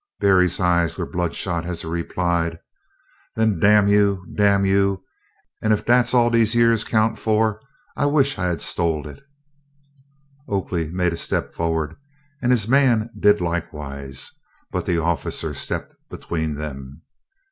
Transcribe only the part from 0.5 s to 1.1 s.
eyes were